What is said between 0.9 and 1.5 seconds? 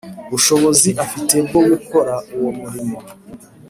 afite